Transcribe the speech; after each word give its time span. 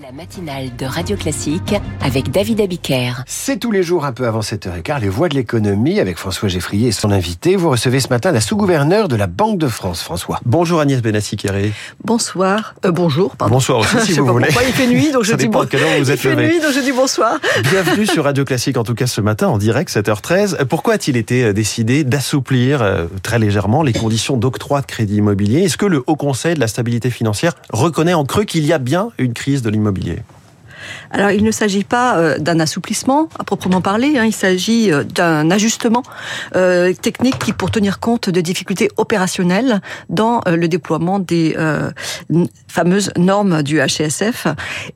La 0.00 0.12
matinale 0.12 0.70
de 0.78 0.86
Radio 0.86 1.16
Classique 1.16 1.74
avec 2.00 2.30
David 2.30 2.60
Abiker. 2.60 3.12
C'est 3.26 3.58
tous 3.58 3.72
les 3.72 3.82
jours 3.82 4.04
un 4.04 4.12
peu 4.12 4.26
avant 4.26 4.40
7h15, 4.40 5.00
les 5.00 5.08
voix 5.08 5.28
de 5.28 5.34
l'économie 5.34 6.00
avec 6.00 6.16
François 6.16 6.48
Geffrier 6.48 6.88
et 6.88 6.92
son 6.92 7.10
invité. 7.10 7.56
Vous 7.56 7.68
recevez 7.68 8.00
ce 8.00 8.08
matin 8.08 8.30
la 8.32 8.40
sous-gouverneure 8.40 9.08
de 9.08 9.16
la 9.16 9.26
Banque 9.26 9.58
de 9.58 9.68
France, 9.68 10.00
François. 10.02 10.40
Bonjour 10.46 10.80
Agnès 10.80 11.02
Benassi-Kéré. 11.02 11.72
Bonsoir. 12.04 12.74
Euh, 12.86 12.92
bonjour, 12.92 13.36
pardon. 13.36 13.56
Bonsoir 13.56 13.80
aussi 13.80 13.96
si 14.00 14.06
Je 14.10 14.12
sais 14.14 14.20
vous 14.20 14.26
pas 14.26 14.32
voulez. 14.32 14.46
pourquoi, 14.46 14.62
il 14.68 14.72
fait 14.72 14.86
nuit, 14.86 15.12
donc 15.12 15.24
je 15.24 15.34
dis 15.34 15.48
bon. 15.48 15.60
vous 15.60 15.66
il 15.72 16.10
êtes 16.10 16.20
fait 16.20 16.34
levé. 16.34 16.48
nuit, 16.48 16.60
donc 16.60 16.72
je 16.72 16.80
dis 16.80 16.92
bonsoir. 16.92 17.38
Bienvenue 17.70 18.06
sur 18.06 18.24
Radio 18.24 18.44
Classique, 18.44 18.78
en 18.78 18.84
tout 18.84 18.94
cas 18.94 19.06
ce 19.06 19.20
matin 19.20 19.48
en 19.48 19.58
direct, 19.58 19.90
7h13. 19.90 20.64
Pourquoi 20.64 20.94
a-t-il 20.94 21.16
été 21.16 21.44
euh, 21.44 21.52
décidé 21.52 22.04
d'assouplir 22.04 22.80
euh, 22.80 23.06
très 23.22 23.38
légèrement 23.38 23.82
les 23.82 23.92
conditions 23.92 24.38
d'octroi 24.38 24.80
de 24.80 24.86
crédit 24.86 25.16
immobilier? 25.16 25.64
Est-ce 25.64 25.76
que 25.76 25.86
le 25.86 26.02
Haut 26.06 26.16
Conseil 26.16 26.54
de 26.54 26.60
la 26.60 26.68
stabilité 26.68 27.10
financière 27.10 27.52
reconnaît 27.70 28.14
en 28.14 28.24
creux 28.24 28.44
qu'il 28.44 28.64
y 28.64 28.72
a 28.72 28.78
bien 28.78 29.10
une 29.18 29.34
crise 29.34 29.60
de 29.60 29.68
l'immobilier 29.68 29.89
immobilier. 29.90 30.24
Alors, 31.10 31.30
il 31.30 31.42
ne 31.44 31.50
s'agit 31.50 31.84
pas 31.84 32.16
euh, 32.18 32.38
d'un 32.38 32.60
assouplissement 32.60 33.28
à 33.38 33.44
proprement 33.44 33.80
parler, 33.80 34.16
hein, 34.18 34.24
il 34.24 34.32
s'agit 34.32 34.92
euh, 34.92 35.04
d'un 35.04 35.50
ajustement 35.50 36.02
euh, 36.56 36.92
technique 36.92 37.38
qui 37.38 37.52
pour 37.52 37.70
tenir 37.70 38.00
compte 38.00 38.30
de 38.30 38.40
difficultés 38.40 38.88
opérationnelles 38.96 39.80
dans 40.08 40.40
euh, 40.46 40.56
le 40.56 40.68
déploiement 40.68 41.18
des 41.18 41.54
euh, 41.58 41.90
fameuses 42.68 43.12
normes 43.16 43.62
du 43.62 43.80
HCSF 43.80 44.46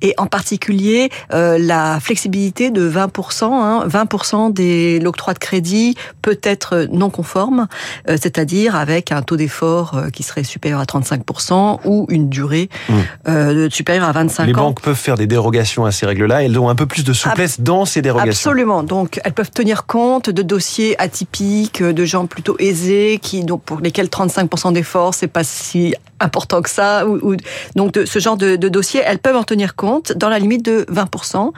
et 0.02 0.14
en 0.18 0.26
particulier 0.26 1.10
la 1.30 1.98
flexibilité 2.00 2.70
de 2.70 2.88
20%, 2.88 3.44
hein, 3.44 3.86
20% 3.88 4.52
de 4.52 5.02
l'octroi 5.02 5.34
de 5.34 5.38
crédit 5.38 5.96
peut 6.22 6.38
être 6.42 6.86
non 6.92 7.10
conforme, 7.10 7.66
c'est-à-dire 8.08 8.76
avec 8.76 9.10
un 9.12 9.22
taux 9.22 9.36
d'effort 9.36 10.00
qui 10.12 10.22
serait 10.22 10.44
supérieur 10.44 10.80
à 10.80 10.84
35% 10.84 11.80
ou 11.84 12.06
une 12.08 12.28
durée 12.28 12.68
Mmh. 12.88 13.68
supérieure 13.70 14.04
à 14.08 14.12
25 14.12 14.46
Les 14.46 14.52
ans. 14.52 14.56
banques 14.56 14.80
peuvent 14.80 14.94
faire 14.96 15.16
des 15.16 15.26
dérogations 15.26 15.73
à 15.82 15.90
ces 15.90 16.06
règles-là. 16.06 16.44
Elles 16.44 16.58
ont 16.58 16.68
un 16.68 16.74
peu 16.74 16.86
plus 16.86 17.04
de 17.04 17.12
souplesse 17.12 17.60
dans 17.60 17.84
ces 17.84 18.02
dérogations. 18.02 18.50
Absolument. 18.50 18.82
Donc, 18.82 19.20
elles 19.24 19.32
peuvent 19.32 19.50
tenir 19.50 19.86
compte 19.86 20.30
de 20.30 20.42
dossiers 20.42 21.00
atypiques, 21.00 21.80
euh, 21.80 21.92
de 21.92 22.04
gens 22.04 22.26
plutôt 22.26 22.56
aisés, 22.58 23.18
qui, 23.20 23.42
donc, 23.42 23.62
pour 23.62 23.80
lesquels 23.80 24.06
35% 24.06 24.72
d'efforts, 24.72 25.14
c'est 25.14 25.26
pas 25.26 25.44
si 25.44 25.94
important 26.20 26.62
que 26.62 26.70
ça. 26.70 27.06
Ou, 27.06 27.36
donc, 27.76 27.98
ce 28.04 28.18
genre 28.18 28.36
de, 28.36 28.56
de 28.56 28.68
dossiers, 28.68 29.02
elles 29.04 29.18
peuvent 29.18 29.36
en 29.36 29.44
tenir 29.44 29.76
compte 29.76 30.12
dans 30.12 30.28
la 30.28 30.38
limite 30.38 30.64
de 30.64 30.86
20% 30.90 31.52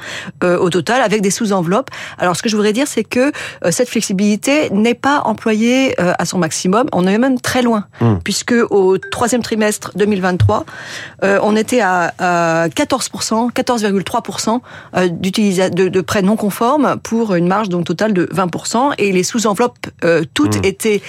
euh, 0.45 0.59
au 0.59 0.71
total, 0.71 1.03
avec 1.03 1.23
des 1.23 1.31
sous-enveloppes. 1.31 1.91
Alors, 2.19 2.37
ce 2.37 2.43
que 2.43 2.49
je 2.49 2.57
voudrais 2.57 2.73
dire, 2.73 2.87
c'est 2.87 3.05
que 3.05 3.33
euh, 3.65 3.71
cette 3.71 3.89
flexibilité 3.89 4.71
n'est 4.71 4.95
pas 4.95 5.23
employée 5.25 5.99
euh, 6.01 6.13
à 6.19 6.25
son 6.25 6.39
maximum. 6.39 6.87
On 6.93 7.07
est 7.07 7.19
même 7.19 7.41
très 7.41 7.63
loin, 7.63 7.87
hmm. 8.01 8.17
puisque 8.25 8.55
au 8.71 8.99
troisième 8.99 9.43
trimestre 9.43 9.93
2023, 9.97 10.65
on 11.23 11.57
était 11.57 11.81
à, 11.81 12.13
à 12.19 12.69
14%, 12.69 13.53
14,4%. 13.53 14.03
3% 14.07 14.61
euh, 14.97 15.09
de, 15.09 15.89
de 15.89 16.01
prêts 16.01 16.23
non 16.23 16.37
conformes 16.37 16.97
pour 17.03 17.35
une 17.35 17.49
marge 17.49 17.69
donc 17.69 17.85
totale 17.85 18.13
de 18.13 18.27
20%. 18.27 18.95
Et 18.99 19.13
les 19.13 19.23
sous-enveloppes, 19.23 19.87
euh, 20.05 20.25
toutes 20.35 20.57
mmh. 20.57 20.67
étaient 20.67 21.03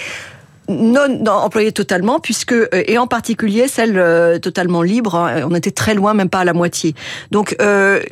non 0.70 1.26
employées 1.26 1.72
totalement, 1.72 2.20
puisque 2.20 2.52
euh, 2.52 2.68
et 2.74 2.98
en 2.98 3.08
particulier 3.08 3.70
celle 3.70 3.98
euh, 3.98 4.38
totalement 4.38 4.82
libre. 4.82 5.16
Hein, 5.16 5.48
on 5.50 5.56
était 5.56 5.72
très 5.72 5.94
loin, 5.94 6.14
même 6.14 6.28
pas 6.28 6.40
à 6.40 6.44
la 6.44 6.54
moitié. 6.54 6.94
Donc 7.32 7.56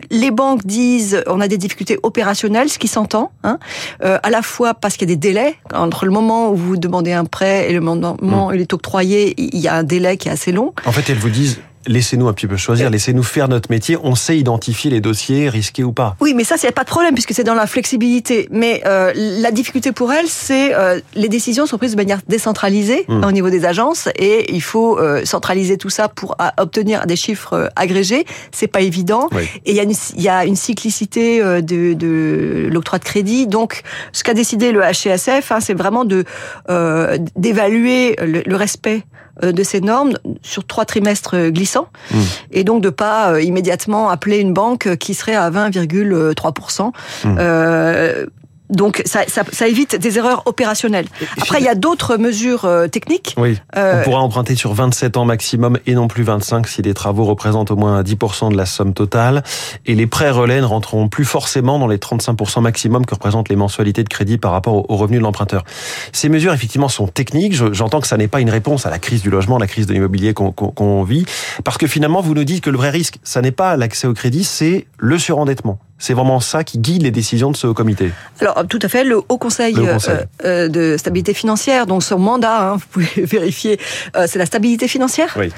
les 0.09 0.31
banques 0.31 0.66
disent 0.66 1.22
on 1.28 1.41
a 1.41 1.47
des 1.47 1.58
difficultés 1.58 2.00
opérationnelles, 2.03 2.69
ce 2.69 2.80
qui 2.80 2.88
s'entend, 2.88 3.31
hein, 3.44 3.59
à 4.02 4.30
la 4.30 4.41
fois 4.41 4.73
parce 4.73 4.95
qu'il 4.95 5.09
y 5.09 5.11
a 5.11 5.16
des 5.16 5.19
délais 5.19 5.56
entre 5.73 6.06
le 6.06 6.11
moment 6.11 6.50
où 6.50 6.56
vous 6.56 6.78
demandez 6.78 7.11
un 7.11 7.25
prêt 7.25 7.69
et 7.69 7.73
le 7.73 7.81
moment 7.81 8.16
mmh. 8.22 8.33
où 8.33 8.53
il 8.53 8.61
est 8.61 8.73
octroyé, 8.73 9.33
il 9.38 9.59
y 9.59 9.67
a 9.67 9.75
un 9.75 9.83
délai 9.83 10.16
qui 10.16 10.30
est 10.30 10.31
assez 10.31 10.53
long. 10.53 10.73
En 10.86 10.91
fait, 10.94 11.09
elles 11.09 11.19
vous 11.19 11.30
disent 11.30 11.59
laissez-nous 11.88 12.28
un 12.28 12.33
petit 12.33 12.47
peu 12.47 12.58
choisir, 12.58 12.89
laissez-nous 12.89 13.23
faire 13.23 13.47
notre 13.47 13.69
métier, 13.72 13.97
on 14.03 14.16
sait 14.16 14.38
identifier 14.38 14.89
les 14.91 15.02
dossiers 15.02 15.50
risqués 15.50 15.83
ou 15.83 15.91
pas. 15.91 16.16
Oui, 16.19 16.33
mais 16.33 16.44
ça, 16.44 16.55
c'est 16.58 16.72
pas 16.72 16.83
de 16.83 16.89
problème 16.89 17.14
puisque 17.14 17.33
c'est 17.33 17.44
dans 17.44 17.53
la 17.55 17.67
flexibilité. 17.67 18.47
Mais 18.52 18.81
euh, 18.86 19.11
la 19.16 19.52
difficulté 19.52 19.91
pour 19.91 20.11
elle, 20.11 20.28
c'est 20.28 20.73
euh, 20.73 21.00
les 21.16 21.30
décisions 21.30 21.66
sont 21.66 21.78
prises 21.78 21.91
de 21.91 21.97
manière 21.97 22.19
décentralisée 22.28 23.06
Mm. 23.07 23.24
au 23.24 23.31
niveau 23.31 23.50
des 23.50 23.66
agences 23.66 24.09
et 24.18 24.53
il 24.53 24.62
faut 24.62 24.97
euh, 25.00 25.24
centraliser 25.25 25.78
tout 25.78 25.90
ça 25.90 26.07
pour 26.09 26.35
à, 26.40 26.53
obtenir 26.62 27.06
des 27.06 27.16
chiffres 27.16 27.53
euh, 27.53 27.68
agrégés. 27.75 28.25
C'est 28.51 28.68
pas 28.68 28.81
évident. 28.81 29.28
Oui. 29.34 29.44
Et 29.66 29.72
il 29.72 29.75
y, 29.75 29.79
a 29.79 29.84
une- 29.84 29.94
il 30.16 30.22
y 30.22 30.29
a 30.29 30.45
une 30.45 30.56
cyclicité 30.56 31.41
euh, 31.41 31.62
de, 31.62 31.94
de 31.94 32.68
l'octroi 32.72 33.00
de 33.00 33.03
crédit. 33.03 33.47
Donc, 33.47 33.81
ce 34.13 34.24
qu'a 34.24 34.34
décidé 34.34 34.72
le 34.72 34.81
HCSF, 34.81 35.51
hein, 35.51 35.59
c'est 35.59 35.74
vraiment 35.74 36.06
de 36.06 36.24
euh, 36.69 37.18
d'évaluer 37.35 38.16
le, 38.22 38.41
le 38.45 38.56
respect 38.56 39.03
de 39.41 39.63
ces 39.63 39.81
normes 39.81 40.13
sur 40.41 40.66
trois 40.66 40.85
trimestres 40.85 41.50
glissants 41.50 41.90
Mm. 42.12 42.18
et 42.51 42.63
donc 42.63 42.81
de 42.81 42.90
pas 42.90 43.31
euh, 43.34 43.41
immédiatement 43.41 44.09
appeler 44.09 44.38
une 44.40 44.53
banque 44.53 44.96
qui 44.97 45.13
serait 45.13 45.35
à 45.35 45.50
20,3%. 45.50 46.91
Mm. 47.23 47.35
Euh, 47.40 48.25
donc 48.70 49.02
ça, 49.06 49.22
ça, 49.28 49.44
ça 49.52 49.68
évite 49.68 49.96
des 49.96 50.18
erreurs 50.18 50.44
opérationnelles. 50.46 51.08
Après, 51.42 51.59
il 51.59 51.64
y 51.66 51.68
a 51.68 51.76
d'autres 51.76 52.18
mesures 52.18 52.66
euh, 52.66 52.88
techniques. 52.88 53.36
Oui. 53.38 53.58
Euh, 53.76 54.02
On 54.02 54.03
pourra 54.03 54.22
emprunter 54.22 54.56
sur 54.56 54.74
27 54.74 55.18
ans 55.18 55.26
maximum 55.26 55.78
et 55.86 55.94
non 55.94 56.08
plus 56.08 56.24
25 56.24 56.68
si 56.68 56.81
les 56.81 56.94
travaux 56.94 57.25
représentent 57.25 57.72
au 57.72 57.75
moins 57.75 58.02
10% 58.04 58.52
de 58.52 58.58
la 58.58 58.66
somme 58.66 58.94
totale. 58.94 59.44
Et 59.86 59.96
les 59.96 60.08
prêts 60.08 60.31
relais 60.31 60.62
ne 60.62 60.66
rentreront 60.66 61.08
plus 61.08 61.25
forcément 61.25 61.80
dans 61.80 61.88
les 61.88 61.98
35% 61.98 62.62
maximum 62.62 63.06
que 63.06 63.14
représentent 63.14 63.50
les 63.50 63.56
mensualités 63.56 64.04
de 64.04 64.09
crédit 64.09 64.38
par 64.38 64.52
rapport 64.52 64.74
au- 64.75 64.86
au 64.90 64.98
revenu 64.98 65.18
de 65.18 65.24
l'emprunteur. 65.24 65.64
Ces 66.12 66.30
mesures, 66.30 66.54
effectivement, 66.54 66.90
sont 66.90 67.08
techniques. 67.08 67.54
Je- 67.54 67.74
J'entends 67.74 68.02
que 68.02 68.08
ça 68.08 68.18
n'est 68.18 68.28
pas 68.28 68.40
une 68.42 68.50
réponse 68.50 68.86
à 68.86 68.90
la 68.90 69.00
crise 69.00 69.22
du 69.22 69.30
logement, 69.30 69.58
la 69.58 69.68
crise 69.68 69.86
de 69.86 69.94
l'immobilier 69.94 70.34
qu'on 70.34 71.04
vit. 71.04 71.25
Parce 71.64 71.78
que 71.78 71.88
finalement, 71.88 72.22
vous 72.22 72.34
nous 72.34 72.44
dites 72.46 72.64
que 72.64 72.70
le 72.70 72.78
vrai 72.78 72.90
risque, 72.90 73.18
ça 73.24 73.42
n'est 73.42 73.52
pas 73.52 73.78
l'accès 73.78 74.08
au 74.08 74.14
crédit, 74.14 74.44
c'est 74.44 74.88
le 74.98 75.18
surendettement. 75.20 75.80
C'est 75.97 76.13
vraiment 76.13 76.41
ça 76.41 76.63
qui 76.66 76.78
guide 76.78 77.03
les 77.03 77.11
décisions 77.11 77.51
de 77.51 77.56
ce 77.56 77.67
haut 77.67 77.73
comité. 77.73 78.11
Alors 78.41 78.66
tout 78.67 78.79
à 78.81 78.89
fait, 78.89 79.03
le 79.06 79.17
Haut 79.29 79.38
Conseil, 79.38 79.73
Le 79.73 79.83
Haut 79.83 79.94
Conseil. 79.94 80.16
euh, 80.44 80.66
euh, 80.66 80.67
de 80.67 80.97
stabilité 80.97 81.33
financière, 81.33 81.88
donc 81.88 82.03
son 82.03 82.19
mandat, 82.19 82.72
hein, 82.72 82.75
vous 82.78 82.85
pouvez 82.91 83.23
vérifier, 83.25 83.79
euh, 84.17 84.25
c'est 84.28 84.38
la 84.38 84.45
stabilité 84.45 84.88
financière. 84.88 85.35
Oui. 85.39 85.51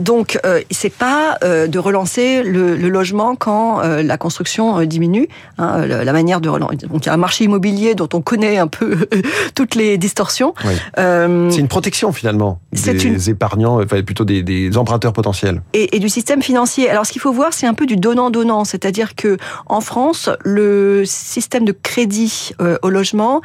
Donc 0.00 0.38
c'est 0.70 0.92
pas 0.92 1.38
de 1.42 1.78
relancer 1.78 2.42
le, 2.42 2.76
le 2.76 2.88
logement 2.90 3.34
quand 3.36 3.80
la 3.82 4.18
construction 4.18 4.82
diminue. 4.84 5.28
Hein, 5.58 5.86
la, 5.86 6.12
manière 6.12 6.40
de 6.40 6.48
relancer. 6.48 6.76
Donc 6.88 7.04
il 7.04 7.06
y 7.06 7.08
a 7.08 7.14
un 7.14 7.16
marché 7.16 7.44
immobilier 7.44 7.94
dont 7.94 8.08
on 8.12 8.20
connaît 8.20 8.58
un 8.58 8.66
peu 8.66 9.06
toutes 9.54 9.74
les 9.74 9.96
distorsions. 9.98 10.54
Oui. 10.64 10.74
C'est 10.96 11.58
une 11.60 11.68
protection 11.68 12.12
finalement 12.12 12.60
des 12.72 13.04
une- 13.04 13.18
épargnants, 13.30 13.82
enfin 13.82 14.02
plutôt 14.02 14.24
des, 14.24 14.42
des 14.42 14.76
emprunteurs 14.76 15.12
potentiels. 15.12 15.62
et, 15.72 15.96
et 15.96 15.98
du 15.98 16.08
système 16.08 16.42
financier. 16.42 16.88
Alors, 16.90 17.06
ce 17.06 17.12
qu'il 17.12 17.20
faut 17.22 17.32
voir, 17.32 17.52
c'est 17.52 17.66
un 17.66 17.74
peu 17.74 17.86
du 17.86 17.96
donnant-donnant, 17.96 18.64
c'est-à-dire 18.64 19.14
que 19.14 19.36
en 19.72 19.80
France, 19.80 20.28
le 20.44 21.04
système 21.06 21.64
de 21.64 21.72
crédit 21.72 22.52
euh, 22.60 22.76
au 22.82 22.90
logement 22.90 23.40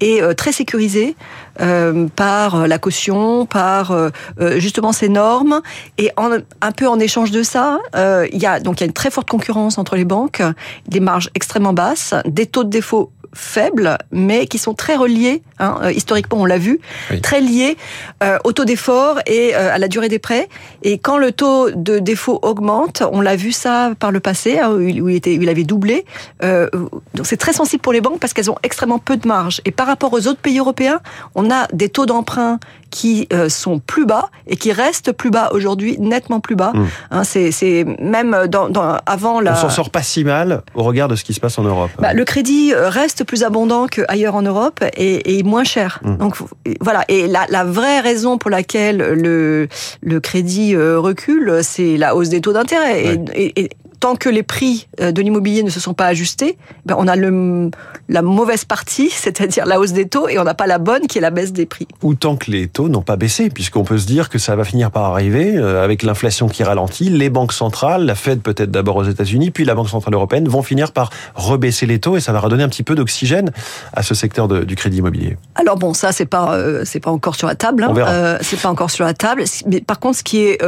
est 0.00 0.22
euh, 0.22 0.32
très 0.32 0.52
sécurisé 0.52 1.16
euh, 1.60 2.06
par 2.16 2.54
euh, 2.54 2.66
la 2.66 2.78
caution, 2.78 3.46
par 3.46 3.90
euh, 3.90 4.10
euh, 4.40 4.58
justement 4.58 4.92
ces 4.92 5.08
normes, 5.08 5.60
et 5.98 6.10
en, 6.16 6.30
un 6.60 6.72
peu 6.72 6.88
en 6.88 6.98
échange 6.98 7.30
de 7.30 7.42
ça, 7.42 7.78
euh, 7.96 8.26
il 8.32 8.40
y 8.40 8.46
a 8.46 8.60
donc 8.60 8.80
il 8.80 8.82
y 8.82 8.84
a 8.84 8.86
une 8.86 8.92
très 8.92 9.10
forte 9.10 9.28
concurrence 9.28 9.78
entre 9.78 9.96
les 9.96 10.04
banques, 10.04 10.42
des 10.88 11.00
marges 11.00 11.30
extrêmement 11.34 11.72
basses, 11.72 12.14
des 12.26 12.46
taux 12.46 12.64
de 12.64 12.70
défaut 12.70 13.10
faibles, 13.34 13.96
mais 14.10 14.46
qui 14.46 14.58
sont 14.58 14.74
très 14.74 14.94
reliés, 14.94 15.42
hein, 15.58 15.88
historiquement 15.94 16.42
on 16.42 16.44
l'a 16.44 16.58
vu, 16.58 16.80
Oui. 17.10 17.22
très 17.22 17.40
liés 17.40 17.78
euh, 18.22 18.36
au 18.44 18.52
taux 18.52 18.66
d'effort 18.66 19.20
et 19.24 19.54
euh, 19.56 19.72
à 19.74 19.78
la 19.78 19.88
durée 19.88 20.10
des 20.10 20.18
prêts. 20.18 20.50
Et 20.82 20.98
quand 20.98 21.16
le 21.16 21.32
taux 21.32 21.70
de 21.70 21.98
défaut 21.98 22.38
augmente, 22.42 23.02
on 23.10 23.22
l'a 23.22 23.34
vu 23.36 23.50
ça 23.52 23.92
par 23.98 24.10
le 24.12 24.20
passé, 24.20 24.58
hein, 24.58 24.70
où, 24.72 24.80
il, 24.82 25.00
où 25.00 25.08
il 25.08 25.16
était, 25.16 25.38
où 25.38 25.42
il 25.42 25.48
avait 25.48 25.64
doublé. 25.64 26.04
Euh, 26.42 26.68
donc 27.14 27.24
c'est 27.24 27.38
très 27.38 27.54
sensible 27.54 27.80
pour 27.80 27.94
les 27.94 28.02
banques 28.02 28.20
parce 28.20 28.34
qu'elles 28.34 28.50
ont 28.50 28.58
extrêmement 28.62 28.98
peu 28.98 29.16
de 29.16 29.26
marge. 29.26 29.62
Et 29.64 29.70
par 29.70 29.86
rapport 29.86 30.12
aux 30.12 30.26
autres 30.26 30.40
pays 30.40 30.58
européens, 30.58 31.00
on 31.34 31.41
a 31.50 31.66
des 31.72 31.88
taux 31.88 32.06
d'emprunt 32.06 32.58
qui 32.90 33.26
euh, 33.32 33.48
sont 33.48 33.78
plus 33.78 34.04
bas 34.04 34.28
et 34.46 34.56
qui 34.56 34.70
restent 34.70 35.12
plus 35.12 35.30
bas 35.30 35.48
aujourd'hui, 35.52 35.96
nettement 35.98 36.40
plus 36.40 36.56
bas. 36.56 36.72
Mm. 36.74 36.86
Hein, 37.10 37.24
c'est, 37.24 37.86
même 38.00 38.46
dans, 38.48 38.68
dans, 38.68 38.98
avant 39.06 39.40
la. 39.40 39.52
On 39.52 39.56
s'en 39.56 39.70
sort 39.70 39.88
pas 39.90 40.02
si 40.02 40.24
mal 40.24 40.62
au 40.74 40.82
regard 40.82 41.08
de 41.08 41.16
ce 41.16 41.24
qui 41.24 41.32
se 41.32 41.40
passe 41.40 41.58
en 41.58 41.62
Europe. 41.62 41.90
Bah, 41.98 42.12
le 42.12 42.24
crédit 42.24 42.74
euh, 42.74 42.90
reste 42.90 43.24
plus 43.24 43.44
abondant 43.44 43.86
qu'ailleurs 43.86 44.34
en 44.34 44.42
Europe 44.42 44.80
et, 44.96 45.38
et 45.38 45.42
moins 45.42 45.64
cher. 45.64 46.00
Mm. 46.04 46.16
Donc 46.16 46.36
voilà. 46.80 47.04
Et 47.08 47.28
la, 47.28 47.46
la 47.48 47.64
vraie 47.64 48.00
raison 48.00 48.36
pour 48.36 48.50
laquelle 48.50 48.98
le, 48.98 49.68
le 50.02 50.20
crédit 50.20 50.74
euh, 50.74 50.98
recule, 51.00 51.60
c'est 51.62 51.96
la 51.96 52.14
hausse 52.14 52.28
des 52.28 52.40
taux 52.42 52.52
d'intérêt. 52.52 53.04
Et- 53.04 53.18
Et, 53.34 53.60
et 53.64 53.70
tant 54.02 54.16
que 54.16 54.28
les 54.28 54.42
prix 54.42 54.88
euh, 55.00 55.12
de 55.12 55.22
l'immobilier 55.22 55.62
ne 55.62 55.70
se 55.70 55.78
sont 55.78 55.94
pas 55.94 56.06
ajustés, 56.06 56.58
ben 56.86 56.96
on 56.98 57.06
a 57.06 57.14
le, 57.14 57.70
la 58.08 58.20
mauvaise 58.22 58.64
partie, 58.64 59.10
c'est-à-dire 59.24 59.64
la 59.64 59.78
hausse 59.78 59.92
des 59.92 60.08
taux, 60.08 60.28
et 60.28 60.40
on 60.40 60.44
n'a 60.44 60.54
pas 60.54 60.66
la 60.66 60.78
bonne 60.78 61.06
qui 61.06 61.18
est 61.18 61.20
la 61.20 61.30
baisse 61.30 61.52
des 61.52 61.66
prix. 61.66 61.86
Ou 62.02 62.14
tant 62.14 62.34
que 62.34 62.50
les 62.50 62.66
taux 62.66 62.88
n'ont 62.88 63.02
pas 63.02 63.14
baissé, 63.14 63.48
puisqu'on 63.48 63.84
peut 63.84 63.98
se 63.98 64.06
dire 64.06 64.28
que 64.28 64.38
ça 64.38 64.56
va 64.56 64.64
finir 64.64 64.90
par 64.90 65.04
arriver 65.04 65.56
euh, 65.56 65.84
avec 65.84 66.02
l'inflation 66.02 66.48
qui 66.48 66.64
ralentit. 66.64 67.10
Les 67.10 67.30
banques 67.30 67.52
centrales, 67.52 68.04
la 68.04 68.16
Fed 68.16 68.40
peut-être 68.42 68.72
d'abord 68.72 68.96
aux 68.96 69.04
États-Unis, 69.04 69.52
puis 69.52 69.64
la 69.64 69.76
Banque 69.76 69.88
centrale 69.88 70.14
européenne 70.14 70.48
vont 70.48 70.62
finir 70.62 70.90
par 70.90 71.10
rebaisser 71.36 71.86
les 71.86 72.00
taux 72.00 72.16
et 72.16 72.20
ça 72.20 72.32
va 72.32 72.40
redonner 72.40 72.64
un 72.64 72.68
petit 72.68 72.82
peu 72.82 72.96
d'oxygène 72.96 73.52
à 73.92 74.02
ce 74.02 74.14
secteur 74.14 74.48
de- 74.48 74.64
du 74.64 74.74
crédit 74.74 74.98
immobilier. 74.98 75.36
Alors 75.54 75.76
bon, 75.78 75.94
ça 75.94 76.10
c'est 76.10 76.26
pas 76.26 76.54
euh, 76.56 76.82
c'est 76.84 76.98
pas 77.00 77.12
encore 77.12 77.36
sur 77.36 77.46
la 77.46 77.54
table. 77.54 77.84
hein. 77.84 77.94
Euh, 77.96 78.38
c'est 78.40 78.60
pas 78.60 78.68
encore 78.68 78.90
sur 78.90 79.04
la 79.04 79.14
table. 79.14 79.44
Mais 79.68 79.80
par 79.80 80.00
contre, 80.00 80.18
ce 80.18 80.24
qui 80.24 80.38
est 80.42 80.58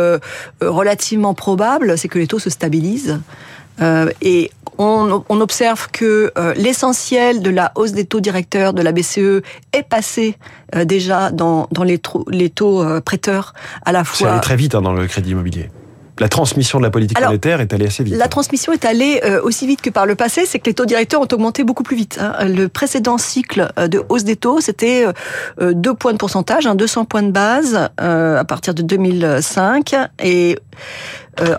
relativement 0.60 1.34
probable, 1.34 1.98
c'est 1.98 2.08
que 2.08 2.18
les 2.18 2.26
taux 2.26 2.38
se 2.38 2.50
stabilisent 2.50 3.18
Euh, 3.80 4.10
et 4.22 4.50
on, 4.78 5.24
on, 5.28 5.40
observe 5.40 5.88
que 5.90 6.32
euh, 6.36 6.54
l'essentiel 6.54 7.42
de 7.42 7.50
la 7.50 7.72
hausse 7.74 7.92
des 7.92 8.04
taux 8.04 8.20
directeurs 8.20 8.72
de 8.72 8.82
la 8.82 8.92
BCE 8.92 9.42
est 9.72 9.82
passé 9.88 10.36
euh, 10.74 10.84
déjà 10.84 11.30
dans, 11.30 11.68
dans 11.72 11.84
les, 11.84 12.00
les 12.28 12.50
taux 12.50 12.84
prêteurs 13.00 13.54
à 13.84 13.92
la 13.92 14.04
fois. 14.04 14.28
C'est 14.28 14.32
allé 14.32 14.40
très 14.40 14.56
vite 14.56 14.74
hein, 14.74 14.82
dans 14.82 14.92
le 14.92 15.06
crédit 15.06 15.30
immobilier. 15.30 15.70
La 16.20 16.28
transmission 16.28 16.78
de 16.78 16.84
la 16.84 16.90
politique 16.90 17.18
Alors, 17.18 17.30
monétaire 17.30 17.60
est 17.60 17.72
allée 17.72 17.86
assez 17.86 18.04
vite. 18.04 18.14
La 18.14 18.28
transmission 18.28 18.72
est 18.72 18.84
allée 18.84 19.20
aussi 19.42 19.66
vite 19.66 19.82
que 19.82 19.90
par 19.90 20.06
le 20.06 20.14
passé, 20.14 20.46
c'est 20.46 20.60
que 20.60 20.66
les 20.66 20.74
taux 20.74 20.84
directeurs 20.84 21.20
ont 21.20 21.28
augmenté 21.32 21.64
beaucoup 21.64 21.82
plus 21.82 21.96
vite. 21.96 22.20
Hein. 22.20 22.44
Le 22.44 22.68
précédent 22.68 23.18
cycle 23.18 23.72
de 23.76 24.00
hausse 24.08 24.22
des 24.22 24.36
taux, 24.36 24.60
c'était 24.60 25.06
euh, 25.60 25.72
2 25.72 25.94
points 25.94 26.12
de 26.12 26.18
pourcentage, 26.18 26.68
hein, 26.68 26.76
200 26.76 27.06
points 27.06 27.24
de 27.24 27.32
base 27.32 27.90
à 27.98 28.44
partir 28.44 28.74
de 28.74 28.82
2005. 28.82 29.96
Et 30.22 30.56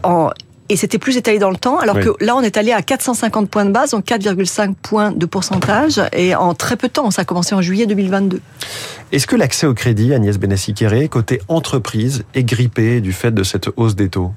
en, 0.03 0.29
et 0.69 0.75
c'était 0.77 0.97
plus 0.97 1.17
étalé 1.17 1.39
dans 1.39 1.51
le 1.51 1.57
temps, 1.57 1.77
alors 1.77 1.97
oui. 1.97 2.03
que 2.03 2.23
là, 2.23 2.35
on 2.35 2.41
est 2.41 2.57
allé 2.57 2.71
à 2.71 2.81
450 2.81 3.49
points 3.49 3.65
de 3.65 3.71
base, 3.71 3.91
donc 3.91 4.05
4,5 4.05 4.73
points 4.81 5.11
de 5.11 5.25
pourcentage, 5.25 6.01
et 6.13 6.35
en 6.35 6.53
très 6.53 6.75
peu 6.75 6.87
de 6.87 6.93
temps, 6.93 7.11
ça 7.11 7.21
a 7.21 7.25
commencé 7.25 7.53
en 7.53 7.61
juillet 7.61 7.85
2022. 7.85 8.41
Est-ce 9.11 9.27
que 9.27 9.35
l'accès 9.35 9.67
au 9.67 9.73
crédit, 9.73 10.13
Agnès 10.13 10.37
Benassi-Kéré, 10.37 11.07
côté 11.07 11.41
entreprise, 11.47 12.23
est 12.33 12.43
grippé 12.43 13.01
du 13.01 13.13
fait 13.13 13.31
de 13.31 13.43
cette 13.43 13.69
hausse 13.75 13.95
des 13.95 14.09
taux? 14.09 14.31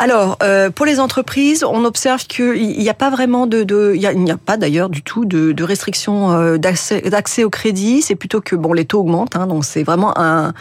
Alors, 0.00 0.38
euh, 0.42 0.70
pour 0.70 0.86
les 0.86 0.98
entreprises, 0.98 1.62
on 1.62 1.84
observe 1.84 2.24
qu'il 2.26 2.78
n'y 2.78 2.88
a 2.88 2.94
pas 2.94 3.10
vraiment 3.10 3.46
de, 3.46 3.64
de 3.64 3.92
il 3.94 4.00
n'y 4.00 4.30
a, 4.30 4.34
a, 4.34 4.38
pas 4.38 4.56
d'ailleurs 4.56 4.88
du 4.88 5.02
tout 5.02 5.26
de, 5.26 5.52
de 5.52 5.62
restriction 5.62 6.32
euh, 6.32 6.56
d'accès 6.56 7.44
au 7.44 7.50
crédit. 7.50 8.00
C'est 8.00 8.14
plutôt 8.14 8.40
que 8.40 8.56
bon, 8.56 8.72
les 8.72 8.86
taux 8.86 9.00
augmentent, 9.00 9.36
hein, 9.36 9.46
donc 9.46 9.66
c'est 9.66 9.82
vraiment 9.82 10.18
un, 10.18 10.54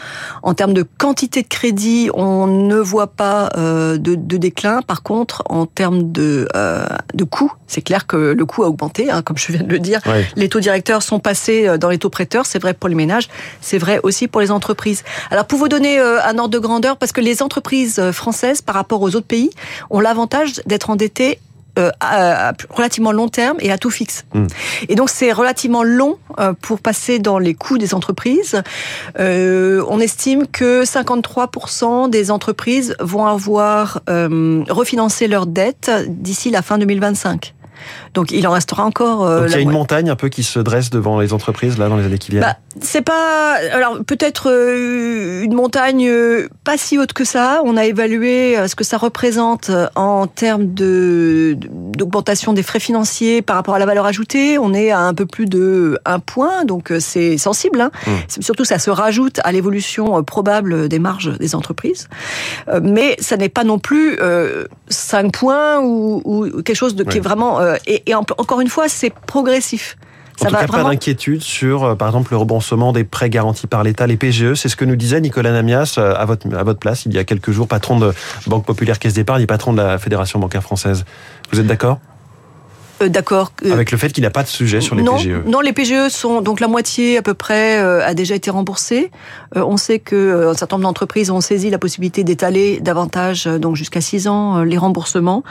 en 0.43 0.53
termes 0.53 0.73
de 0.73 0.83
quantité 0.83 1.41
de 1.41 1.47
crédit, 1.47 2.09
on 2.15 2.47
ne 2.47 2.75
voit 2.75 3.07
pas 3.07 3.49
euh, 3.55 3.97
de, 3.97 4.15
de, 4.15 4.35
déclin. 4.35 4.81
Par 4.81 5.03
contre, 5.03 5.41
en 5.45 5.65
termes 5.65 6.11
de, 6.11 6.49
euh, 6.57 6.85
de 7.13 7.23
coût, 7.23 7.53
c'est 7.65 7.81
clair 7.81 8.07
que 8.07 8.17
le 8.17 8.45
coût 8.45 8.65
a 8.65 8.67
augmenté, 8.67 9.09
hein, 9.09 9.21
comme 9.21 9.37
je 9.37 9.53
viens 9.53 9.63
de 9.63 9.71
le 9.71 9.79
dire. 9.79 10.01
Les 10.35 10.49
taux 10.49 10.59
directeurs 10.59 11.01
sont 11.01 11.19
passés 11.19 11.77
dans 11.77 11.89
les 11.89 11.97
taux 11.97 12.09
prêteurs. 12.09 12.45
C'est 12.45 12.59
vrai 12.59 12.73
pour 12.73 12.89
les 12.89 12.95
ménages, 12.95 13.29
c'est 13.61 13.77
vrai 13.77 14.01
aussi 14.03 14.27
pour 14.27 14.41
les 14.41 14.51
entreprises. 14.51 15.05
Alors, 15.31 15.45
pour 15.45 15.59
vous 15.59 15.69
donner 15.69 15.97
un 15.97 16.37
ordre 16.37 16.49
de 16.49 16.59
grandeur, 16.59 16.97
parce 16.97 17.13
que 17.13 17.21
les 17.21 17.41
entreprises 17.41 18.01
françaises, 18.11 18.61
par 18.61 18.75
rapport 18.75 19.01
aux 19.01 19.15
autres 19.15 19.28
pays 19.29 19.49
ont 19.89 20.01
l'avantage 20.01 20.61
d'être 20.65 20.89
endettés 20.89 21.39
euh, 21.79 21.91
à, 22.01 22.51
relativement 22.69 23.11
long 23.11 23.29
terme 23.29 23.57
et 23.61 23.71
à 23.71 23.77
tout 23.77 23.91
fixe. 23.91 24.25
Mm. 24.33 24.47
Et 24.89 24.95
donc 24.95 25.09
c'est 25.09 25.31
relativement 25.31 25.83
long 25.83 26.17
euh, 26.39 26.53
pour 26.59 26.79
passer 26.79 27.19
dans 27.19 27.39
les 27.39 27.53
coûts 27.53 27.77
des 27.77 27.93
entreprises. 27.93 28.61
Euh, 29.19 29.83
on 29.87 29.99
estime 29.99 30.47
que 30.47 30.83
53% 30.83 32.09
des 32.09 32.31
entreprises 32.31 32.95
vont 32.99 33.25
avoir 33.25 34.01
refinancé 34.07 35.27
leurs 35.27 35.45
dettes 35.45 35.91
d'ici 36.07 36.49
la 36.49 36.61
fin 36.61 36.77
2025. 36.79 37.53
Donc 38.13 38.31
il 38.31 38.47
en 38.47 38.51
restera 38.51 38.83
encore. 38.85 39.25
Euh, 39.25 39.41
Donc 39.41 39.49
il 39.49 39.53
y 39.53 39.57
a 39.57 39.59
une 39.59 39.71
montagne 39.71 40.09
un 40.09 40.15
peu 40.15 40.29
qui 40.29 40.43
se 40.43 40.59
dresse 40.59 40.89
devant 40.89 41.19
les 41.19 41.33
entreprises 41.33 41.77
là 41.77 41.89
dans 41.89 41.97
les 41.97 42.05
années 42.05 42.17
qui 42.17 42.31
viennent. 42.31 42.43
Bah, 42.43 42.57
c'est 42.81 43.01
pas 43.01 43.55
alors 43.73 43.97
peut-être 44.05 44.49
euh, 44.49 45.43
une 45.43 45.53
montagne 45.53 46.07
euh, 46.07 46.49
pas 46.63 46.77
si 46.77 46.97
haute 46.97 47.13
que 47.13 47.23
ça. 47.23 47.61
On 47.65 47.77
a 47.77 47.85
évalué 47.85 48.57
ce 48.67 48.75
que 48.75 48.83
ça 48.83 48.97
représente 48.97 49.71
en 49.95 50.27
termes 50.27 50.73
de 50.73 51.57
d'augmentation 51.59 52.53
des 52.53 52.63
frais 52.63 52.79
financiers 52.79 53.41
par 53.41 53.55
rapport 53.55 53.75
à 53.75 53.79
la 53.79 53.85
valeur 53.85 54.05
ajoutée. 54.05 54.57
On 54.57 54.73
est 54.73 54.91
à 54.91 55.01
un 55.01 55.13
peu 55.13 55.25
plus 55.25 55.45
de 55.45 55.99
un 56.05 56.19
point, 56.19 56.65
donc 56.65 56.93
c'est 56.99 57.37
sensible. 57.37 57.81
Hein. 57.81 57.91
Mmh. 58.07 58.41
Surtout 58.41 58.65
ça 58.65 58.79
se 58.79 58.89
rajoute 58.89 59.39
à 59.43 59.51
l'évolution 59.51 60.23
probable 60.23 60.87
des 60.87 60.99
marges 60.99 61.37
des 61.37 61.55
entreprises, 61.55 62.07
mais 62.81 63.15
ça 63.19 63.37
n'est 63.37 63.49
pas 63.49 63.63
non 63.63 63.79
plus 63.79 64.17
5 64.89 65.31
points 65.31 65.79
ou, 65.81 66.21
ou 66.25 66.61
quelque 66.61 66.75
chose 66.75 66.95
de, 66.95 67.03
qui 67.03 67.17
est 67.17 67.21
vraiment 67.21 67.59
et, 67.85 68.03
et, 68.05 68.15
encore 68.15 68.61
une 68.61 68.69
fois, 68.69 68.89
c'est 68.89 69.13
progressif. 69.13 69.97
En 70.39 70.43
ça 70.43 70.47
tout 70.47 70.53
va 70.53 70.59
cas, 70.61 70.67
vraiment... 70.67 70.83
pas 70.85 70.89
d'inquiétude 70.91 71.41
sur, 71.41 71.83
euh, 71.83 71.95
par 71.95 72.07
exemple, 72.07 72.31
le 72.31 72.37
remboursement 72.37 72.93
des 72.93 73.03
prêts 73.03 73.29
garantis 73.29 73.67
par 73.67 73.83
l'État, 73.83 74.07
les 74.07 74.15
PGE. 74.15 74.53
C'est 74.53 74.69
ce 74.69 74.75
que 74.77 74.85
nous 74.85 74.95
disait 74.95 75.19
Nicolas 75.19 75.51
Namias 75.51 75.95
euh, 75.97 76.15
à 76.15 76.25
votre, 76.25 76.47
à 76.55 76.63
votre 76.63 76.79
place 76.79 77.05
il 77.05 77.13
y 77.13 77.17
a 77.17 77.25
quelques 77.25 77.51
jours, 77.51 77.67
patron 77.67 77.99
de 77.99 78.13
Banque 78.47 78.65
Populaire 78.65 78.99
Caisse 78.99 79.13
d'Épargne 79.13 79.41
et 79.41 79.47
patron 79.47 79.73
de 79.73 79.81
la 79.81 79.97
Fédération 79.97 80.39
bancaire 80.39 80.63
française. 80.63 81.03
Vous 81.51 81.59
êtes 81.59 81.67
d'accord? 81.67 81.99
euh, 81.99 82.08
D'accord. 83.07 83.51
Avec 83.71 83.91
le 83.91 83.97
fait 83.97 84.11
qu'il 84.11 84.21
n'y 84.21 84.27
a 84.27 84.31
pas 84.31 84.43
de 84.43 84.47
sujet 84.47 84.81
sur 84.81 84.95
les 84.95 85.03
non, 85.03 85.15
PGE. 85.15 85.45
Non, 85.45 85.61
les 85.61 85.73
PGE 85.73 86.09
sont 86.09 86.41
donc 86.41 86.59
la 86.59 86.67
moitié 86.67 87.17
à 87.17 87.21
peu 87.21 87.33
près 87.33 87.79
euh, 87.79 88.05
a 88.05 88.13
déjà 88.13 88.35
été 88.35 88.49
remboursée. 88.49 89.11
Euh, 89.55 89.63
on 89.65 89.77
sait 89.77 89.99
que 89.99 90.49
un 90.49 90.53
certain 90.53 90.75
nombre 90.75 90.87
d'entreprises 90.87 91.31
ont 91.31 91.41
saisi 91.41 91.69
la 91.69 91.77
possibilité 91.77 92.23
d'étaler 92.23 92.79
davantage, 92.81 93.45
donc 93.45 93.75
jusqu'à 93.75 94.01
6 94.01 94.27
ans, 94.27 94.63
les 94.63 94.77
remboursements. 94.77 95.43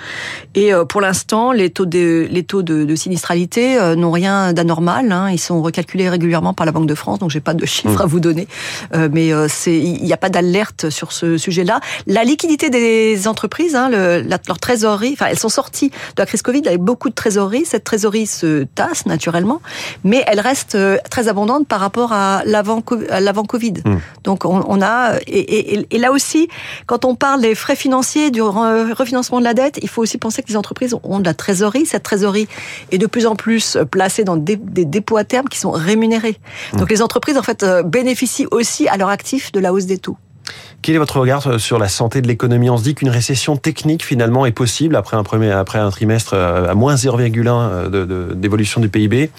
Et 0.54 0.72
pour 0.88 1.00
l'instant, 1.00 1.52
les 1.52 1.70
taux 1.70 1.86
de 1.86 2.26
les 2.30 2.42
taux 2.42 2.62
de, 2.62 2.84
de 2.84 2.94
sinistralité 2.94 3.78
n'ont 3.96 4.10
rien 4.10 4.52
d'anormal. 4.52 5.10
Hein. 5.12 5.30
Ils 5.30 5.38
sont 5.38 5.62
recalculés 5.62 6.08
régulièrement 6.08 6.52
par 6.52 6.66
la 6.66 6.72
Banque 6.72 6.86
de 6.86 6.94
France, 6.94 7.18
donc 7.18 7.30
j'ai 7.30 7.40
pas 7.40 7.54
de 7.54 7.64
chiffres 7.66 8.00
mmh. 8.00 8.02
à 8.02 8.06
vous 8.06 8.20
donner. 8.20 8.48
mais 9.10 9.30
c'est 9.48 9.78
il 9.78 10.04
n'y 10.04 10.12
a 10.12 10.16
pas 10.16 10.28
d'alerte 10.28 10.90
sur 10.90 11.12
ce 11.12 11.38
sujet-là. 11.38 11.80
La 12.06 12.24
liquidité 12.24 12.70
des 12.70 13.26
entreprises, 13.26 13.74
hein, 13.74 13.88
le, 13.88 14.20
la, 14.20 14.38
leur 14.46 14.58
trésorerie, 14.58 15.12
enfin 15.14 15.26
elles 15.30 15.38
sont 15.38 15.48
sorties 15.48 15.88
de 15.90 15.94
la 16.18 16.26
crise 16.26 16.42
Covid 16.42 16.62
avec 16.66 16.80
beaucoup 16.80 17.08
de 17.08 17.14
trésorerie 17.14 17.37
trésorerie. 17.38 17.64
Cette 17.64 17.84
trésorerie 17.84 18.26
se 18.26 18.64
tasse 18.64 19.06
naturellement, 19.06 19.60
mais 20.04 20.24
elle 20.26 20.40
reste 20.40 20.76
très 21.10 21.28
abondante 21.28 21.66
par 21.68 21.80
rapport 21.80 22.12
à 22.12 22.42
l'avant 22.44 22.82
l'avant 23.08 23.44
Covid. 23.44 23.74
Mmh. 23.84 23.96
Donc 24.24 24.44
on, 24.44 24.64
on 24.66 24.82
a 24.82 25.18
et, 25.26 25.74
et, 25.74 25.86
et, 25.90 25.98
là 25.98 26.10
aussi, 26.12 26.48
quand 26.86 27.04
on 27.04 27.14
parle 27.14 27.40
des 27.40 27.54
frais 27.54 27.76
financiers 27.76 28.30
du 28.30 28.42
refinancement 28.42 29.38
de 29.38 29.44
la 29.44 29.54
dette, 29.54 29.78
il 29.82 29.88
faut 29.88 30.02
aussi 30.02 30.18
penser 30.18 30.42
que 30.42 30.48
les 30.48 30.56
entreprises 30.56 30.96
ont 31.02 31.20
de 31.20 31.24
la 31.24 31.34
trésorerie. 31.34 31.86
Cette 31.86 32.02
trésorerie 32.02 32.48
est 32.90 32.98
de 32.98 33.06
plus 33.06 33.26
en 33.26 33.36
plus 33.36 33.78
placée 33.90 34.24
dans 34.24 34.36
des, 34.36 34.56
des 34.56 34.84
dépôts 34.84 35.16
à 35.16 35.24
terme 35.24 35.48
qui 35.48 35.58
sont 35.58 35.70
rémunérés. 35.70 36.38
Mmh. 36.72 36.78
Donc 36.78 36.90
les 36.90 37.02
entreprises 37.02 37.38
en 37.38 37.42
fait 37.42 37.64
bénéficient 37.84 38.46
aussi 38.50 38.88
à 38.88 38.96
leur 38.96 39.08
actif 39.08 39.52
de 39.52 39.60
la 39.60 39.72
hausse 39.72 39.86
des 39.86 39.98
taux. 39.98 40.16
Quel 40.80 40.94
est 40.94 40.98
votre 40.98 41.18
regard 41.18 41.60
sur 41.60 41.78
la 41.78 41.88
santé 41.88 42.22
de 42.22 42.28
l'économie? 42.28 42.70
On 42.70 42.76
se 42.76 42.84
dit 42.84 42.94
qu'une 42.94 43.08
récession 43.08 43.56
technique 43.56 44.04
finalement 44.04 44.46
est 44.46 44.52
possible 44.52 44.96
après 44.96 45.16
un, 45.16 45.24
premier, 45.24 45.50
après 45.50 45.78
un 45.78 45.90
trimestre 45.90 46.34
à 46.34 46.74
moins 46.74 46.94
0,1 46.94 48.34
d'évolution 48.34 48.80
du 48.80 48.88
PIB. 48.88 49.30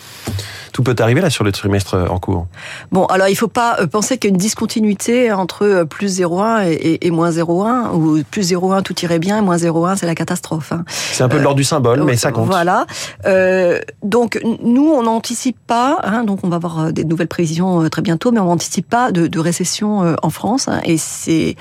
Tout 0.80 0.84
peut 0.84 0.96
arriver 1.00 1.20
là 1.20 1.30
sur 1.30 1.44
le 1.44 1.52
trimestre 1.52 2.08
en 2.10 2.20
cours. 2.20 2.48
Bon, 2.94 3.04
alors 3.08 3.28
il 3.28 3.34
ne 3.34 3.38
faut 3.38 3.50
pas 3.50 3.86
penser 3.88 4.18
qu'il 4.18 4.30
y 4.30 4.32
a 4.32 4.34
une 4.34 4.40
discontinuité 4.40 5.30
entre 5.34 5.84
plus 5.84 6.22
0,1 6.22 6.70
et, 6.70 6.72
et, 6.72 7.08
et, 7.08 7.12
moins 7.12 7.32
0,1 7.32 7.94
ou 7.94 8.24
plus 8.24 8.54
0,1 8.54 8.82
tout 8.82 8.98
irait 9.02 9.20
bien 9.20 9.40
et 9.40 9.42
moins 9.42 9.58
0,1 9.58 9.98
c'est 9.98 10.06
la 10.06 10.16
catastrophe. 10.16 10.72
Hein. 10.72 10.86
C'est 10.88 11.22
un 11.22 11.28
peu 11.28 11.38
de 11.38 11.44
l'ordre 11.44 11.58
du 11.58 11.66
symbole, 11.66 12.00
euh, 12.00 12.06
mais 12.06 12.16
ça 12.16 12.32
compte. 12.32 12.46
Voilà. 12.46 12.86
Euh, 13.26 13.80
donc 14.04 14.40
nous 14.64 14.88
on 14.88 15.04
n'anticipe 15.04 15.58
pas, 15.68 16.00
hein, 16.04 16.24
donc 16.24 16.46
on 16.46 16.48
va 16.48 16.56
avoir 16.56 16.94
des 16.94 17.04
nouvelles 17.04 17.28
prévisions 17.28 17.90
très 17.90 18.02
bientôt, 18.02 18.32
mais 18.32 18.40
on 18.40 18.46
n'anticipe 18.46 18.88
pas 18.88 19.12
de, 19.12 19.28
de, 19.28 19.40
récession 19.40 20.16
en 20.22 20.30
France. 20.30 20.70
Hein, 20.70 20.80
et 20.86 20.96
c'est 20.96 21.58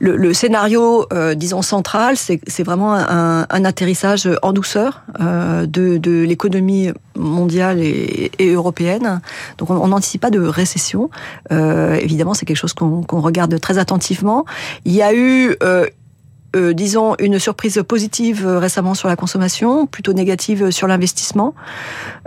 le, 0.00 0.32
scénario, 0.32 1.06
euh, 1.12 1.34
disons 1.34 1.60
central, 1.60 2.16
c'est 2.16 2.62
vraiment 2.62 2.94
un, 2.94 3.64
atterrissage 3.64 4.28
en 4.42 4.52
douceur 4.52 5.02
euh, 5.20 5.66
de, 5.66 6.24
l'économie 6.24 6.90
mondiale 7.16 7.80
et, 7.80 8.30
européenne. 8.40 9.20
Donc 9.58 9.68
on 9.70 9.88
n'anticipe 9.88 10.22
pas 10.22 10.30
de 10.30 10.40
récession. 10.40 11.10
Euh, 11.52 11.94
évidemment, 11.96 12.32
c'est 12.32 12.46
quelque 12.46 12.56
chose 12.56 12.72
qu'on 12.72 13.02
qu 13.02 13.16
regarde 13.16 13.60
très 13.60 13.76
attentivement. 13.76 14.46
Il 14.86 14.92
y 14.92 15.02
a 15.02 15.14
eu 15.14 15.56
euh, 16.56 16.70
euh, 16.70 16.72
disons, 16.72 17.14
une 17.18 17.38
surprise 17.38 17.82
positive 17.86 18.46
récemment 18.46 18.94
sur 18.94 19.08
la 19.08 19.16
consommation, 19.16 19.86
plutôt 19.86 20.12
négative 20.12 20.70
sur 20.70 20.86
l'investissement, 20.86 21.54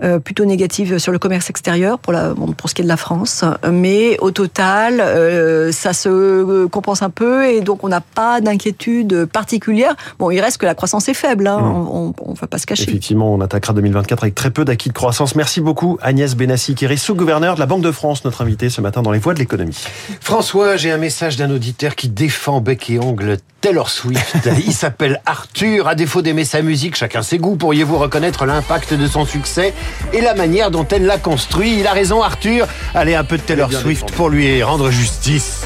euh, 0.03 0.19
plutôt 0.19 0.45
négative 0.45 0.97
sur 0.97 1.11
le 1.11 1.19
commerce 1.19 1.49
extérieur 1.49 1.99
pour, 1.99 2.13
la, 2.13 2.33
bon, 2.33 2.51
pour 2.53 2.69
ce 2.69 2.75
qui 2.75 2.81
est 2.81 2.83
de 2.83 2.89
la 2.89 2.97
France. 2.97 3.43
Mais 3.71 4.17
au 4.19 4.31
total, 4.31 4.99
euh, 4.99 5.71
ça 5.71 5.93
se 5.93 6.65
compense 6.67 7.01
un 7.01 7.09
peu 7.09 7.45
et 7.45 7.61
donc 7.61 7.83
on 7.83 7.89
n'a 7.89 8.01
pas 8.01 8.41
d'inquiétude 8.41 9.25
particulière. 9.25 9.95
Bon, 10.19 10.31
il 10.31 10.39
reste 10.39 10.57
que 10.57 10.65
la 10.65 10.75
croissance 10.75 11.07
est 11.09 11.13
faible, 11.13 11.47
hein, 11.47 11.59
mmh. 11.59 12.13
on 12.19 12.31
ne 12.31 12.35
va 12.35 12.47
pas 12.47 12.57
se 12.57 12.65
cacher. 12.65 12.83
Effectivement, 12.83 13.33
on 13.33 13.41
attaquera 13.41 13.73
2024 13.73 14.23
avec 14.23 14.35
très 14.35 14.51
peu 14.51 14.65
d'acquis 14.65 14.89
de 14.89 14.93
croissance. 14.93 15.35
Merci 15.35 15.61
beaucoup 15.61 15.97
Agnès 16.01 16.35
Benassi, 16.35 16.75
qui 16.75 16.85
est 16.85 16.97
sous-gouverneur 16.97 17.55
de 17.55 17.59
la 17.59 17.65
Banque 17.65 17.81
de 17.81 17.91
France, 17.91 18.23
notre 18.25 18.41
invité 18.41 18.69
ce 18.69 18.81
matin 18.81 19.01
dans 19.01 19.11
les 19.11 19.19
voies 19.19 19.33
de 19.33 19.39
l'économie. 19.39 19.77
François, 20.19 20.77
j'ai 20.77 20.91
un 20.91 20.97
message 20.97 21.37
d'un 21.37 21.49
auditeur 21.49 21.95
qui 21.95 22.09
défend 22.09 22.61
bec 22.61 22.89
et 22.89 22.99
ongle 22.99 23.37
Taylor 23.63 23.89
Swift. 23.89 24.50
Il 24.65 24.74
s'appelle 24.74 25.22
Arthur. 25.25 25.88
À 25.88 25.96
défaut 25.96 26.22
d'aimer 26.22 26.43
sa 26.43 26.62
musique, 26.62 26.98
chacun 26.98 27.22
ses 27.22 27.38
goûts. 27.38 27.55
Pourriez-vous 27.55 27.98
reconnaître 27.98 28.46
l'impact 28.46 28.93
de 28.93 29.08
son 29.08 29.25
succès 29.25 29.74
et 30.12 30.20
la 30.20 30.36
manière 30.36 30.70
dont 30.70 30.86
elle 30.91 31.05
l'a 31.05 31.17
construit? 31.17 31.79
Il 31.79 31.88
a 31.88 31.93
raison, 31.93 32.22
Arthur. 32.22 32.67
Allez, 32.93 33.15
un 33.15 33.24
peu 33.24 33.38
de 33.38 33.41
Taylor 33.41 33.72
Swift 33.72 34.12
pour 34.12 34.27
lui 34.27 34.62
rendre 34.63 34.91
justice. 34.91 35.62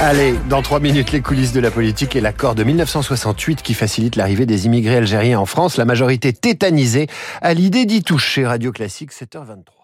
Allez, 0.00 0.34
dans 0.48 0.62
trois 0.62 0.80
minutes, 0.80 1.12
les 1.12 1.20
coulisses 1.20 1.52
de 1.52 1.60
la 1.60 1.70
politique 1.70 2.16
et 2.16 2.20
l'accord 2.20 2.56
de 2.56 2.64
1968 2.64 3.62
qui 3.62 3.74
facilite 3.74 4.16
l'arrivée 4.16 4.46
des 4.46 4.66
immigrés 4.66 4.96
algériens 4.96 5.38
en 5.38 5.46
France. 5.46 5.76
La 5.76 5.84
majorité 5.84 6.32
tétanisée 6.32 7.06
à 7.40 7.54
l'idée 7.54 7.86
d'y 7.86 8.02
toucher. 8.02 8.46
Radio 8.46 8.72
Classique, 8.72 9.12
7h23. 9.12 9.79